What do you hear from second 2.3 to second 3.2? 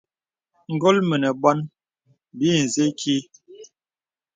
bì nzə īkí.